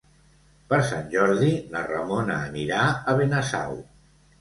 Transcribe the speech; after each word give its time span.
Per 0.71 0.79
Sant 0.87 1.05
Jordi 1.11 1.51
na 1.75 1.85
Ramona 1.91 2.41
anirà 2.49 2.83
a 3.15 3.19
Benasau. 3.25 3.83